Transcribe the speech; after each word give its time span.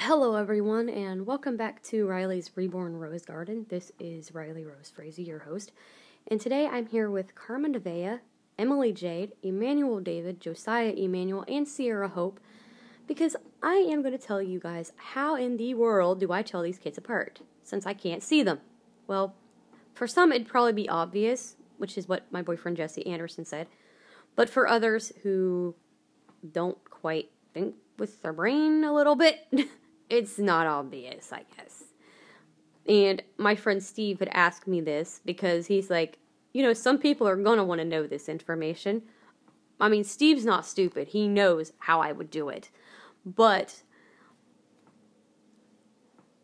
Hello, 0.00 0.36
everyone, 0.36 0.88
and 0.88 1.26
welcome 1.26 1.56
back 1.56 1.82
to 1.82 2.06
Riley's 2.06 2.52
Reborn 2.54 2.96
Rose 2.96 3.24
Garden. 3.24 3.66
This 3.68 3.90
is 3.98 4.32
Riley 4.32 4.64
Rose 4.64 4.92
Frazee, 4.94 5.24
your 5.24 5.40
host, 5.40 5.72
and 6.28 6.40
today 6.40 6.68
I'm 6.68 6.86
here 6.86 7.10
with 7.10 7.34
Carmen 7.34 7.74
Nevaeh, 7.74 8.20
Emily 8.56 8.92
Jade, 8.92 9.32
Emmanuel 9.42 9.98
David, 9.98 10.40
Josiah 10.40 10.92
Emmanuel, 10.92 11.44
and 11.48 11.66
Sierra 11.66 12.08
Hope, 12.08 12.38
because 13.08 13.34
I 13.60 13.74
am 13.74 14.02
going 14.02 14.16
to 14.16 14.24
tell 14.24 14.40
you 14.40 14.60
guys 14.60 14.92
how 14.98 15.34
in 15.34 15.56
the 15.56 15.74
world 15.74 16.20
do 16.20 16.30
I 16.30 16.42
tell 16.42 16.62
these 16.62 16.78
kids 16.78 16.96
apart, 16.96 17.40
since 17.64 17.84
I 17.84 17.92
can't 17.92 18.22
see 18.22 18.44
them. 18.44 18.60
Well, 19.08 19.34
for 19.94 20.06
some, 20.06 20.30
it'd 20.30 20.46
probably 20.46 20.74
be 20.74 20.88
obvious, 20.88 21.56
which 21.76 21.98
is 21.98 22.08
what 22.08 22.22
my 22.30 22.40
boyfriend 22.40 22.76
Jesse 22.76 23.04
Anderson 23.04 23.44
said, 23.44 23.66
but 24.36 24.48
for 24.48 24.68
others 24.68 25.12
who 25.24 25.74
don't 26.52 26.78
quite 26.88 27.32
think 27.52 27.74
with 27.98 28.22
their 28.22 28.32
brain 28.32 28.84
a 28.84 28.94
little 28.94 29.16
bit, 29.16 29.40
it's 30.10 30.38
not 30.38 30.66
obvious, 30.66 31.32
I 31.32 31.44
guess. 31.56 31.84
And 32.86 33.22
my 33.36 33.54
friend 33.54 33.82
Steve 33.82 34.18
had 34.20 34.30
asked 34.32 34.66
me 34.66 34.80
this 34.80 35.20
because 35.24 35.66
he's 35.66 35.90
like, 35.90 36.18
you 36.52 36.62
know, 36.62 36.72
some 36.72 36.98
people 36.98 37.28
are 37.28 37.36
going 37.36 37.58
to 37.58 37.64
want 37.64 37.80
to 37.80 37.84
know 37.84 38.06
this 38.06 38.28
information. 38.28 39.02
I 39.78 39.88
mean, 39.88 40.04
Steve's 40.04 40.44
not 40.44 40.66
stupid. 40.66 41.08
He 41.08 41.28
knows 41.28 41.72
how 41.78 42.00
I 42.00 42.12
would 42.12 42.30
do 42.30 42.48
it. 42.48 42.70
But 43.24 43.82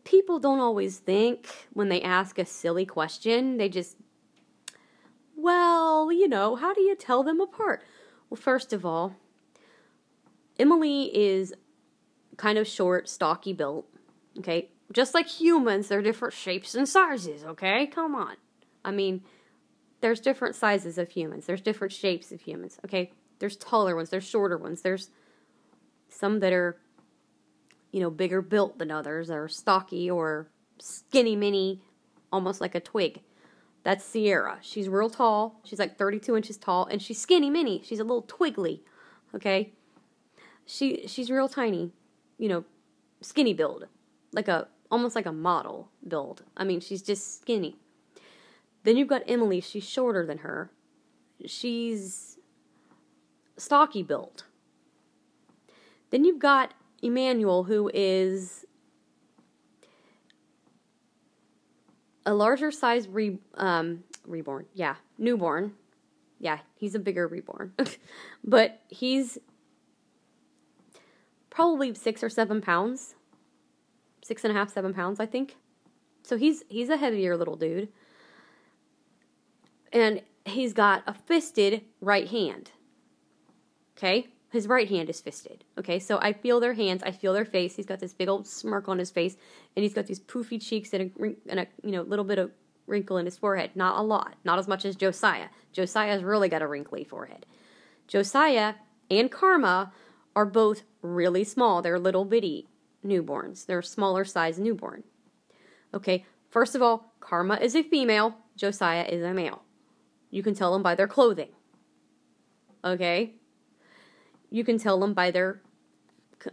people 0.03 0.39
don't 0.39 0.59
always 0.59 0.99
think 0.99 1.67
when 1.73 1.89
they 1.89 2.01
ask 2.01 2.37
a 2.37 2.45
silly 2.45 2.85
question, 2.85 3.57
they 3.57 3.67
just, 3.67 3.97
well, 5.35 6.11
you 6.11 6.27
know, 6.27 6.55
how 6.55 6.73
do 6.73 6.81
you 6.81 6.95
tell 6.95 7.23
them 7.23 7.41
apart? 7.41 7.83
Well, 8.29 8.39
first 8.39 8.71
of 8.71 8.85
all, 8.85 9.15
Emily 10.57 11.15
is 11.15 11.53
kind 12.37 12.57
of 12.57 12.67
short, 12.67 13.09
stocky 13.09 13.53
built. 13.53 13.87
Okay, 14.39 14.69
just 14.91 15.13
like 15.13 15.27
humans, 15.27 15.87
they're 15.87 16.01
different 16.01 16.33
shapes 16.33 16.75
and 16.75 16.87
sizes. 16.87 17.43
Okay, 17.43 17.87
come 17.87 18.15
on. 18.15 18.35
I 18.83 18.91
mean, 18.91 19.23
there's 20.01 20.19
different 20.19 20.55
sizes 20.55 20.97
of 20.97 21.09
humans. 21.09 21.45
There's 21.45 21.61
different 21.61 21.93
shapes 21.93 22.31
of 22.31 22.41
humans. 22.41 22.77
Okay, 22.85 23.11
there's 23.39 23.55
taller 23.55 23.95
ones. 23.95 24.09
There's 24.09 24.27
shorter 24.27 24.57
ones. 24.57 24.81
There's 24.81 25.09
some 26.09 26.39
that 26.41 26.53
are, 26.53 26.77
you 27.91 27.99
know, 27.99 28.09
bigger 28.09 28.41
built 28.41 28.77
than 28.77 28.91
others, 28.91 29.31
or 29.31 29.47
stocky 29.47 30.09
or 30.09 30.49
skinny 30.79 31.35
mini, 31.35 31.81
almost 32.31 32.61
like 32.61 32.75
a 32.75 32.79
twig. 32.79 33.21
That's 33.83 34.03
Sierra. 34.03 34.57
She's 34.61 34.89
real 34.89 35.09
tall. 35.09 35.61
She's 35.63 35.79
like 35.79 35.97
32 35.97 36.35
inches 36.35 36.57
tall, 36.57 36.85
and 36.85 37.01
she's 37.01 37.19
skinny 37.19 37.49
mini. 37.49 37.81
She's 37.83 37.99
a 37.99 38.03
little 38.03 38.23
twiggly. 38.23 38.81
Okay, 39.33 39.73
she 40.65 41.07
she's 41.07 41.29
real 41.29 41.49
tiny 41.49 41.91
you 42.37 42.49
know, 42.49 42.63
skinny 43.21 43.53
build, 43.53 43.87
like 44.33 44.47
a 44.47 44.67
almost 44.91 45.15
like 45.15 45.25
a 45.25 45.31
model 45.31 45.89
build. 46.07 46.43
I 46.55 46.63
mean, 46.63 46.79
she's 46.79 47.01
just 47.01 47.41
skinny. 47.41 47.75
Then 48.83 48.97
you've 48.97 49.07
got 49.07 49.23
Emily, 49.27 49.61
she's 49.61 49.87
shorter 49.87 50.25
than 50.25 50.39
her. 50.39 50.69
She's 51.45 52.37
stocky 53.57 54.03
built. 54.03 54.43
Then 56.11 56.23
you've 56.23 56.39
got 56.39 56.73
Emmanuel, 57.01 57.63
who 57.63 57.89
is 57.93 58.65
a 62.25 62.33
larger 62.33 62.71
size 62.71 63.07
re, 63.07 63.39
um, 63.55 64.03
reborn. 64.25 64.65
Yeah, 64.73 64.95
newborn. 65.17 65.73
Yeah, 66.39 66.59
he's 66.75 66.95
a 66.95 66.99
bigger 66.99 67.27
reborn. 67.27 67.73
but 68.43 68.81
he's 68.87 69.37
probably 71.55 71.93
six 71.95 72.21
or 72.21 72.29
seven 72.29 72.61
pounds, 72.61 73.15
six 74.21 74.43
and 74.43 74.51
a 74.51 74.59
half, 74.59 74.71
seven 74.71 74.93
pounds, 74.93 75.19
I 75.21 75.25
think. 75.25 75.55
So 76.21 76.37
he's 76.37 76.63
he's 76.67 76.89
a 76.89 76.97
heavier 76.97 77.37
little 77.37 77.55
dude, 77.55 77.87
and 79.93 80.21
he's 80.43 80.73
got 80.73 81.03
a 81.07 81.13
fisted 81.13 81.81
right 82.01 82.27
hand. 82.27 82.71
Okay, 83.97 84.27
his 84.51 84.67
right 84.67 84.89
hand 84.89 85.09
is 85.09 85.21
fisted. 85.21 85.63
Okay, 85.79 85.97
so 85.97 86.17
I 86.19 86.33
feel 86.33 86.59
their 86.59 86.73
hands, 86.73 87.01
I 87.03 87.11
feel 87.11 87.31
their 87.31 87.45
face. 87.45 87.77
He's 87.77 87.85
got 87.85 87.99
this 87.99 88.13
big 88.13 88.27
old 88.27 88.45
smirk 88.45 88.89
on 88.89 88.99
his 88.99 89.09
face, 89.09 89.37
and 89.75 89.83
he's 89.83 89.93
got 89.93 90.07
these 90.07 90.19
poofy 90.19 90.61
cheeks 90.61 90.93
and 90.93 91.11
a, 91.17 91.33
and 91.49 91.59
a 91.61 91.67
you 91.83 91.91
know 91.91 92.01
little 92.01 92.25
bit 92.25 92.37
of 92.37 92.51
wrinkle 92.85 93.17
in 93.17 93.25
his 93.25 93.37
forehead. 93.37 93.71
Not 93.75 93.97
a 93.97 94.01
lot, 94.01 94.35
not 94.43 94.59
as 94.59 94.67
much 94.67 94.83
as 94.83 94.97
Josiah. 94.97 95.47
Josiah's 95.71 96.21
really 96.21 96.49
got 96.49 96.61
a 96.61 96.67
wrinkly 96.67 97.05
forehead. 97.05 97.45
Josiah 98.07 98.73
and 99.09 99.31
Karma 99.31 99.93
are 100.35 100.45
both 100.45 100.83
really 101.01 101.43
small. 101.43 101.81
They're 101.81 101.99
little 101.99 102.25
bitty 102.25 102.67
newborns. 103.05 103.65
They're 103.65 103.81
smaller 103.81 104.25
size 104.25 104.59
newborn. 104.59 105.03
Okay, 105.93 106.25
first 106.49 106.75
of 106.75 106.81
all, 106.81 107.13
Karma 107.19 107.55
is 107.55 107.75
a 107.75 107.83
female, 107.83 108.35
Josiah 108.55 109.05
is 109.05 109.23
a 109.23 109.33
male. 109.33 109.63
You 110.29 110.43
can 110.43 110.53
tell 110.53 110.73
them 110.73 110.83
by 110.83 110.95
their 110.95 111.07
clothing. 111.07 111.49
Okay? 112.83 113.35
You 114.49 114.63
can 114.63 114.77
tell 114.77 114.99
them 114.99 115.13
by 115.13 115.31
their 115.31 115.61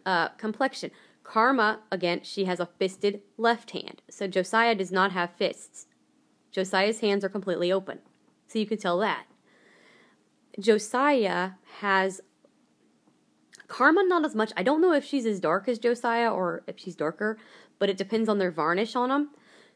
uh, 0.06 0.28
complexion. 0.30 0.90
Karma, 1.24 1.80
again, 1.90 2.20
she 2.22 2.44
has 2.44 2.60
a 2.60 2.66
fisted 2.78 3.22
left 3.36 3.72
hand. 3.72 4.02
So 4.10 4.26
Josiah 4.26 4.74
does 4.74 4.92
not 4.92 5.12
have 5.12 5.34
fists. 5.34 5.86
Josiah's 6.50 7.00
hands 7.00 7.24
are 7.24 7.28
completely 7.28 7.72
open. 7.72 7.98
So 8.46 8.58
you 8.58 8.66
can 8.66 8.78
tell 8.78 8.98
that. 8.98 9.24
Josiah 10.60 11.52
has 11.80 12.20
Karma, 13.72 14.04
not 14.04 14.26
as 14.26 14.34
much. 14.34 14.52
I 14.54 14.62
don't 14.62 14.82
know 14.82 14.92
if 14.92 15.02
she's 15.02 15.24
as 15.24 15.40
dark 15.40 15.66
as 15.66 15.78
Josiah 15.78 16.30
or 16.30 16.62
if 16.66 16.78
she's 16.78 16.94
darker, 16.94 17.38
but 17.78 17.88
it 17.88 17.96
depends 17.96 18.28
on 18.28 18.36
their 18.36 18.50
varnish 18.50 18.94
on 18.94 19.08
them. 19.08 19.30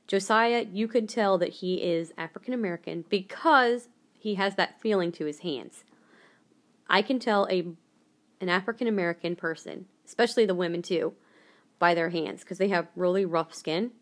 Josiah, 0.06 0.66
you 0.70 0.86
could 0.86 1.08
tell 1.08 1.38
that 1.38 1.48
he 1.48 1.76
is 1.76 2.12
African 2.18 2.52
American 2.52 3.06
because 3.08 3.88
he 4.18 4.34
has 4.34 4.54
that 4.56 4.78
feeling 4.82 5.12
to 5.12 5.24
his 5.24 5.38
hands. 5.38 5.82
I 6.90 7.00
can 7.00 7.18
tell 7.18 7.48
a 7.50 7.68
an 8.38 8.50
African 8.50 8.86
American 8.86 9.34
person, 9.34 9.86
especially 10.04 10.44
the 10.44 10.54
women 10.54 10.82
too, 10.82 11.14
by 11.78 11.94
their 11.94 12.10
hands 12.10 12.42
because 12.42 12.58
they 12.58 12.68
have 12.68 12.88
really 12.96 13.24
rough 13.24 13.54
skin. 13.54 13.92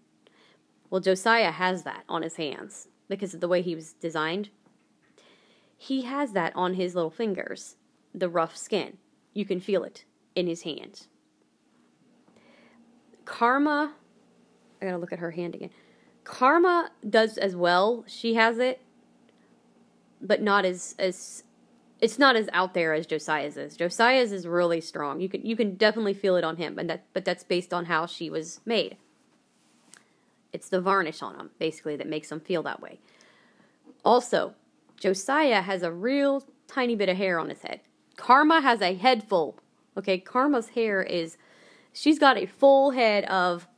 Well, 0.91 1.01
Josiah 1.01 1.53
has 1.53 1.85
that 1.85 2.03
on 2.09 2.23
his 2.23 2.35
hands 2.35 2.89
because 3.09 3.33
of 3.33 3.41
the 3.41 3.47
way 3.47 3.63
he 3.63 3.77
was 3.77 3.93
designed. 3.93 4.51
He 5.77 6.03
has 6.03 6.33
that 6.33 6.53
on 6.57 6.75
his 6.75 6.97
little 6.97 7.13
fingers, 7.13 7.77
the 8.13 8.29
rough 8.29 8.57
skin. 8.57 8.99
You 9.35 9.45
can 9.45 9.61
feel 9.61 9.85
it 9.85 10.05
in 10.35 10.47
his 10.47 10.63
hands. 10.63 11.09
Karma, 13.25 13.95
I 14.81 14.85
gotta 14.85 14.99
look 14.99 15.13
at 15.13 15.19
her 15.19 15.33
hand 15.33 15.55
again. 15.55 15.71
Karma 16.25 16.91
does 17.09 17.37
as 17.37 17.55
well. 17.55 18.05
She 18.07 18.35
has 18.35 18.59
it, 18.59 18.81
but 20.21 20.41
not 20.41 20.65
as 20.65 20.95
as 20.99 21.45
it's 22.01 22.19
not 22.19 22.37
as 22.37 22.49
out 22.53 22.75
there 22.75 22.93
as 22.95 23.07
Josiah's 23.07 23.57
is. 23.57 23.77
Josiah's 23.77 24.33
is 24.33 24.47
really 24.47 24.81
strong. 24.81 25.21
You 25.21 25.29
can 25.29 25.45
you 25.45 25.57
can 25.57 25.75
definitely 25.75 26.15
feel 26.15 26.37
it 26.37 26.45
on 26.45 26.57
him, 26.57 26.79
and 26.79 26.89
that 26.89 27.05
but 27.13 27.25
that's 27.25 27.45
based 27.45 27.75
on 27.75 27.87
how 27.87 28.07
she 28.07 28.31
was 28.31 28.61
made. 28.65 28.97
It's 30.53 30.69
the 30.69 30.81
varnish 30.81 31.23
on 31.23 31.35
him 31.35 31.51
basically 31.59 31.97
that 31.97 32.09
makes 32.09 32.31
him 32.31 32.41
feel 32.41 32.63
that 32.63 32.81
way. 32.81 33.01
Also, 34.05 34.55
Josiah 34.99 35.63
has 35.63 35.83
a 35.83 35.93
real 35.93 36.45
tiny 36.67 36.95
bit 36.95 37.09
of 37.09 37.17
hair 37.17 37.39
on 37.39 37.49
his 37.49 37.63
head. 37.63 37.81
Karma 38.17 38.61
has 38.61 38.81
a 38.81 38.95
head 38.95 39.23
full. 39.25 39.59
Okay, 39.97 40.19
Karma's 40.19 40.71
hair 40.71 41.03
is 41.03 41.37
she's 41.93 42.19
got 42.19 42.37
a 42.37 42.47
full 42.47 42.91
head 42.93 43.25
of 43.25 43.69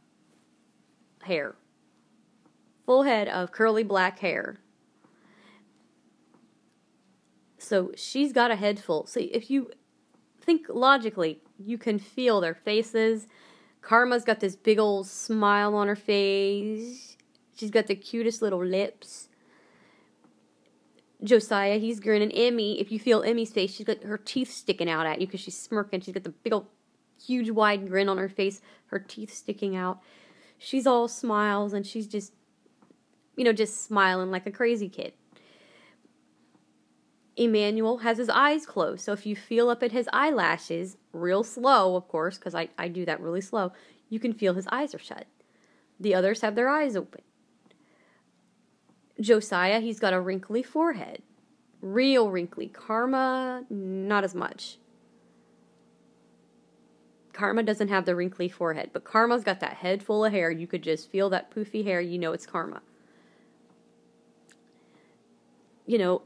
hair. 1.22 1.56
Full 2.84 3.02
head 3.02 3.28
of 3.28 3.52
curly 3.52 3.82
black 3.82 4.20
hair. 4.20 4.60
So 7.58 7.91
she's 7.97 8.32
got 8.32 8.50
a 8.50 8.56
head 8.56 8.78
full. 8.78 9.06
So 9.06 9.20
if 9.20 9.50
you 9.50 9.70
think 10.41 10.66
logically, 10.68 11.41
you 11.58 11.78
can 11.78 11.98
feel 11.98 12.41
their 12.41 12.54
faces. 12.54 13.26
Karma's 13.83 14.24
got 14.24 14.41
this 14.41 14.56
big 14.56 14.78
old 14.78 15.06
smile 15.06 15.74
on 15.74 15.88
her 15.88 15.97
face. 15.97 17.16
She's 17.56 17.71
got 17.71 17.86
the 17.86 17.97
cutest 17.97 18.42
little 18.42 18.65
lips. 18.65 19.25
Josiah, 21.22 21.78
he's 21.78 22.01
grinning. 22.01 22.30
Emmy, 22.33 22.80
if 22.80 22.92
you 22.92 22.98
feel 22.98 23.22
Emmy's 23.22 23.53
face, 23.53 23.74
she's 23.74 23.86
got 23.86 24.03
her 24.03 24.18
teeth 24.18 24.51
sticking 24.51 24.91
out 24.91 25.07
at 25.07 25.21
you 25.21 25.27
because 25.27 25.41
she's 25.41 25.57
smirking. 25.57 26.01
She's 26.01 26.15
got 26.15 26.24
the 26.24 26.30
big 26.30 26.53
old, 26.53 26.66
huge, 27.24 27.51
wide 27.51 27.89
grin 27.89 28.09
on 28.09 28.18
her 28.18 28.28
face, 28.28 28.60
her 28.86 28.98
teeth 28.98 29.33
sticking 29.33 29.74
out. 29.77 30.01
She's 30.59 30.86
all 30.86 31.09
smiles 31.09 31.72
and 31.72 31.86
she's 31.86 32.07
just, 32.07 32.33
you 33.36 33.45
know, 33.45 33.53
just 33.53 33.84
smiling 33.84 34.30
like 34.30 34.47
a 34.47 34.51
crazy 34.51 34.89
kid. 34.89 35.15
Emmanuel 37.36 37.98
has 37.98 38.16
his 38.16 38.30
eyes 38.30 38.65
closed, 38.65 39.04
so 39.04 39.12
if 39.12 39.27
you 39.27 39.36
feel 39.36 39.69
up 39.69 39.83
at 39.83 39.92
his 39.92 40.09
eyelashes, 40.10 40.97
real 41.12 41.45
slow, 41.45 41.95
of 41.95 42.09
course, 42.09 42.39
because 42.39 42.54
I, 42.54 42.71
I 42.78 42.89
do 42.89 43.04
that 43.04 43.21
really 43.21 43.42
slow, 43.42 43.72
you 44.09 44.19
can 44.19 44.33
feel 44.33 44.54
his 44.54 44.66
eyes 44.72 44.95
are 44.95 44.98
shut. 44.98 45.27
The 46.01 46.15
others 46.15 46.41
have 46.41 46.54
their 46.54 46.69
eyes 46.69 46.97
open. 46.97 47.21
Josiah, 49.21 49.80
he's 49.80 49.98
got 49.98 50.13
a 50.13 50.21
wrinkly 50.21 50.63
forehead. 50.63 51.22
Real 51.80 52.30
wrinkly. 52.30 52.68
Karma, 52.68 53.65
not 53.71 54.24
as 54.24 54.34
much. 54.34 54.78
Karma 57.33 57.63
doesn't 57.63 57.89
have 57.89 58.07
the 58.07 58.16
wrinkly 58.16 58.48
forehead, 58.48 58.91
but 58.92 59.04
Karma's 59.04 59.45
got 59.45 59.60
that 59.60 59.74
head 59.74 60.03
full 60.03 60.24
of 60.24 60.33
hair. 60.33 60.51
You 60.51 60.66
could 60.66 60.83
just 60.83 61.10
feel 61.10 61.28
that 61.30 61.51
poofy 61.51 61.84
hair. 61.84 62.01
You 62.01 62.18
know 62.18 62.33
it's 62.33 62.47
Karma. 62.47 62.80
You 65.86 65.98
know, 65.98 66.22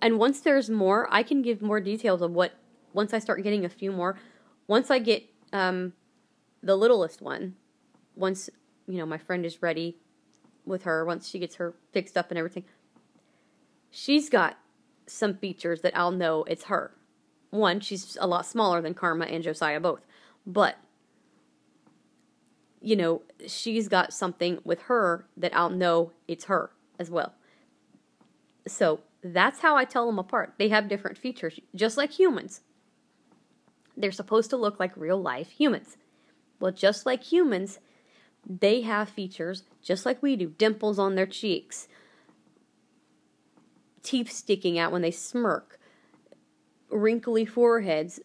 and 0.00 0.18
once 0.18 0.40
there's 0.40 0.70
more, 0.70 1.06
I 1.10 1.22
can 1.22 1.42
give 1.42 1.62
more 1.62 1.80
details 1.80 2.22
of 2.22 2.32
what. 2.32 2.52
Once 2.94 3.14
I 3.14 3.18
start 3.18 3.42
getting 3.42 3.64
a 3.64 3.70
few 3.70 3.90
more, 3.90 4.18
once 4.66 4.90
I 4.90 4.98
get 4.98 5.24
um, 5.52 5.94
the 6.62 6.76
littlest 6.76 7.22
one, 7.22 7.56
once 8.16 8.50
you 8.86 8.98
know 8.98 9.06
my 9.06 9.16
friend 9.16 9.46
is 9.46 9.62
ready 9.62 9.96
with 10.64 10.84
her, 10.84 11.04
once 11.04 11.28
she 11.28 11.38
gets 11.38 11.56
her 11.56 11.74
fixed 11.92 12.16
up 12.16 12.30
and 12.30 12.38
everything, 12.38 12.64
she's 13.90 14.28
got 14.28 14.58
some 15.06 15.34
features 15.34 15.80
that 15.82 15.96
I'll 15.96 16.10
know 16.10 16.44
it's 16.44 16.64
her. 16.64 16.92
One, 17.50 17.80
she's 17.80 18.16
a 18.20 18.26
lot 18.26 18.46
smaller 18.46 18.80
than 18.80 18.94
Karma 18.94 19.26
and 19.26 19.42
Josiah 19.42 19.80
both, 19.80 20.06
but 20.46 20.76
you 22.80 22.96
know, 22.96 23.22
she's 23.46 23.86
got 23.88 24.12
something 24.12 24.58
with 24.64 24.82
her 24.82 25.26
that 25.36 25.54
I'll 25.54 25.70
know 25.70 26.12
it's 26.26 26.46
her 26.46 26.70
as 26.98 27.10
well. 27.10 27.34
So 28.66 29.00
that's 29.22 29.60
how 29.60 29.76
I 29.76 29.84
tell 29.84 30.06
them 30.06 30.18
apart. 30.18 30.54
They 30.58 30.68
have 30.68 30.88
different 30.88 31.16
features, 31.16 31.60
just 31.74 31.96
like 31.96 32.10
humans. 32.10 32.62
They're 33.96 34.10
supposed 34.10 34.50
to 34.50 34.56
look 34.56 34.80
like 34.80 34.96
real 34.96 35.20
life 35.20 35.50
humans. 35.50 35.96
Well, 36.58 36.72
just 36.72 37.06
like 37.06 37.22
humans, 37.22 37.78
they 38.48 38.82
have 38.82 39.08
features 39.08 39.64
just 39.82 40.04
like 40.06 40.22
we 40.22 40.36
do 40.36 40.48
dimples 40.58 40.98
on 40.98 41.14
their 41.14 41.26
cheeks, 41.26 41.88
teeth 44.02 44.30
sticking 44.30 44.78
out 44.78 44.92
when 44.92 45.02
they 45.02 45.10
smirk, 45.10 45.78
wrinkly 46.90 47.44
foreheads, 47.44 48.20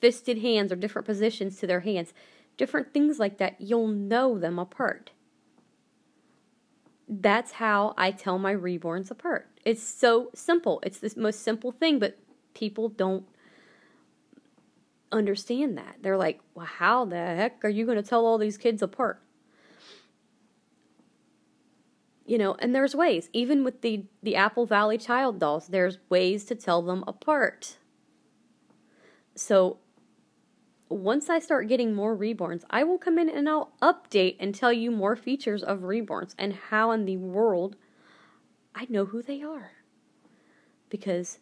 fisted 0.00 0.38
hands 0.38 0.72
or 0.72 0.76
different 0.76 1.06
positions 1.06 1.58
to 1.58 1.66
their 1.66 1.80
hands, 1.80 2.12
different 2.56 2.92
things 2.92 3.18
like 3.18 3.38
that. 3.38 3.60
You'll 3.60 3.88
know 3.88 4.38
them 4.38 4.58
apart. 4.58 5.10
That's 7.08 7.52
how 7.52 7.94
I 7.96 8.10
tell 8.10 8.38
my 8.38 8.54
reborns 8.54 9.10
apart. 9.10 9.48
It's 9.64 9.82
so 9.82 10.30
simple. 10.34 10.80
It's 10.84 10.98
the 10.98 11.12
most 11.16 11.42
simple 11.42 11.72
thing, 11.72 11.98
but 11.98 12.18
people 12.54 12.88
don't 12.88 13.24
understand 15.12 15.76
that. 15.78 15.96
They're 16.00 16.16
like, 16.16 16.40
well, 16.54 16.66
how 16.66 17.04
the 17.04 17.16
heck 17.16 17.64
are 17.64 17.68
you 17.68 17.84
going 17.84 17.96
to 17.96 18.02
tell 18.02 18.26
all 18.26 18.38
these 18.38 18.56
kids 18.56 18.82
apart? 18.82 19.22
You 22.24 22.38
know, 22.38 22.56
and 22.58 22.74
there's 22.74 22.94
ways. 22.94 23.28
Even 23.32 23.64
with 23.64 23.82
the, 23.82 24.04
the 24.22 24.36
Apple 24.36 24.64
Valley 24.64 24.98
child 24.98 25.38
dolls, 25.38 25.68
there's 25.68 25.98
ways 26.08 26.44
to 26.46 26.54
tell 26.54 26.82
them 26.82 27.04
apart. 27.06 27.76
So 29.34 29.78
once 30.88 31.30
I 31.30 31.38
start 31.38 31.68
getting 31.68 31.94
more 31.94 32.16
reborns, 32.16 32.64
I 32.70 32.84
will 32.84 32.98
come 32.98 33.18
in 33.18 33.28
and 33.28 33.48
I'll 33.48 33.72
update 33.80 34.36
and 34.38 34.54
tell 34.54 34.72
you 34.72 34.90
more 34.90 35.16
features 35.16 35.62
of 35.62 35.80
reborns 35.80 36.34
and 36.38 36.52
how 36.52 36.90
in 36.92 37.06
the 37.06 37.16
world 37.16 37.76
I 38.74 38.86
know 38.88 39.06
who 39.06 39.22
they 39.22 39.42
are. 39.42 39.72
Because 40.88 41.38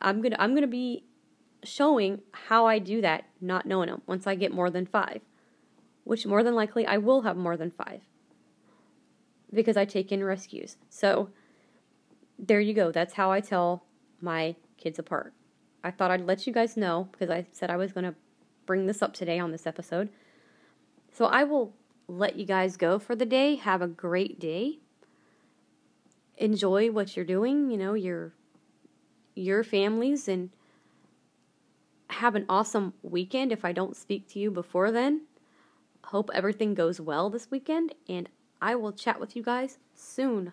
I'm 0.00 0.20
going 0.20 0.32
to 0.32 0.40
I'm 0.40 0.50
going 0.50 0.62
to 0.62 0.68
be 0.68 1.04
showing 1.66 2.20
how 2.32 2.66
I 2.66 2.78
do 2.78 3.00
that 3.00 3.24
not 3.40 3.66
knowing 3.66 3.88
them 3.88 4.02
once 4.06 4.26
I 4.26 4.34
get 4.34 4.52
more 4.52 4.70
than 4.70 4.86
5, 4.86 5.20
which 6.04 6.26
more 6.26 6.42
than 6.42 6.54
likely 6.54 6.86
I 6.86 6.98
will 6.98 7.22
have 7.22 7.36
more 7.36 7.56
than 7.56 7.70
5 7.70 8.00
because 9.52 9.76
I 9.76 9.84
take 9.84 10.12
in 10.12 10.24
rescues. 10.24 10.76
So 10.88 11.30
there 12.38 12.60
you 12.60 12.74
go. 12.74 12.92
That's 12.92 13.14
how 13.14 13.30
I 13.32 13.40
tell 13.40 13.84
my 14.20 14.56
kids 14.76 14.98
apart. 14.98 15.32
I 15.82 15.90
thought 15.90 16.10
I'd 16.10 16.26
let 16.26 16.46
you 16.46 16.52
guys 16.52 16.76
know 16.76 17.08
because 17.12 17.30
I 17.30 17.46
said 17.52 17.70
I 17.70 17.76
was 17.76 17.92
going 17.92 18.04
to 18.04 18.14
bring 18.66 18.86
this 18.86 19.02
up 19.02 19.14
today 19.14 19.38
on 19.38 19.52
this 19.52 19.66
episode. 19.66 20.08
So 21.12 21.26
I 21.26 21.44
will 21.44 21.74
let 22.08 22.36
you 22.36 22.44
guys 22.44 22.76
go 22.76 22.98
for 22.98 23.14
the 23.14 23.24
day. 23.24 23.54
Have 23.56 23.82
a 23.82 23.86
great 23.86 24.38
day. 24.38 24.80
Enjoy 26.36 26.90
what 26.90 27.16
you're 27.16 27.24
doing, 27.24 27.70
you 27.70 27.76
know, 27.76 27.94
your 27.94 28.32
your 29.34 29.62
families 29.62 30.28
and 30.28 30.50
have 32.16 32.34
an 32.34 32.46
awesome 32.48 32.94
weekend 33.02 33.52
if 33.52 33.64
I 33.64 33.72
don't 33.72 33.96
speak 33.96 34.28
to 34.28 34.38
you 34.38 34.50
before 34.50 34.90
then. 34.90 35.22
Hope 36.04 36.30
everything 36.32 36.74
goes 36.74 37.00
well 37.00 37.30
this 37.30 37.50
weekend 37.50 37.94
and 38.08 38.28
I 38.60 38.74
will 38.74 38.92
chat 38.92 39.20
with 39.20 39.36
you 39.36 39.42
guys 39.42 39.78
soon. 39.94 40.52